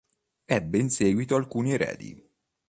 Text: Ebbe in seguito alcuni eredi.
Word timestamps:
Ebbe 0.45 0.79
in 0.79 0.89
seguito 0.89 1.35
alcuni 1.35 1.73
eredi. 1.73 2.27